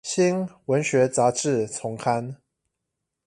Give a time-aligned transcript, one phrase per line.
[0.03, 2.37] 新文學雜誌叢刊